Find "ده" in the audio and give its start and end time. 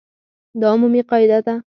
1.47-1.55